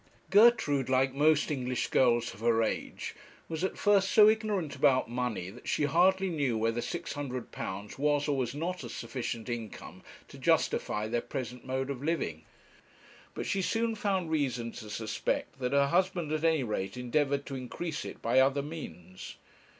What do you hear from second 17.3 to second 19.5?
to increase it by other means.